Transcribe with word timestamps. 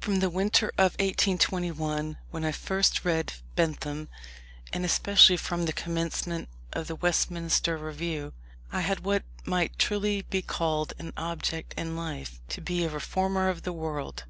From 0.00 0.20
the 0.20 0.30
winter 0.30 0.68
of 0.78 0.92
1821, 0.94 2.16
when 2.30 2.42
I 2.42 2.52
first 2.52 3.04
read 3.04 3.34
Bentham, 3.54 4.08
and 4.72 4.82
especially 4.82 5.36
from 5.36 5.66
the 5.66 5.74
commencement 5.74 6.48
of 6.72 6.86
the 6.86 6.96
Westminster 6.96 7.76
Review, 7.76 8.32
I 8.72 8.80
had 8.80 9.00
what 9.00 9.24
might 9.44 9.78
truly 9.78 10.22
be 10.22 10.40
called 10.40 10.94
an 10.98 11.12
object 11.18 11.74
in 11.76 11.96
life; 11.96 12.40
to 12.48 12.62
be 12.62 12.84
a 12.86 12.88
reformer 12.88 13.50
of 13.50 13.64
the 13.64 13.74
world. 13.74 14.24